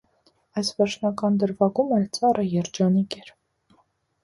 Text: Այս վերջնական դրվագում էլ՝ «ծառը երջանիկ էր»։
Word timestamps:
Այս 0.61 0.71
վերջնական 0.79 1.37
դրվագում 1.43 1.93
էլ՝ 1.99 2.09
«ծառը 2.19 2.49
երջանիկ 2.55 3.21
էր»։ 3.21 3.33